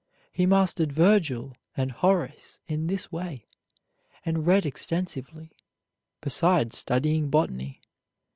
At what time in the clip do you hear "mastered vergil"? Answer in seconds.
0.47-1.53